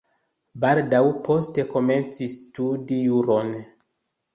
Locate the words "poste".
1.29-1.67